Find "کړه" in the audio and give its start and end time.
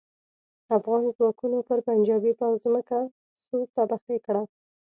4.25-4.43